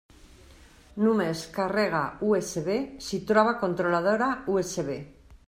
Només 1.07 1.43
carrega 1.57 1.99
USB 2.31 2.71
si 3.09 3.21
troba 3.33 3.55
controladora 3.63 4.33
USB. 4.57 4.99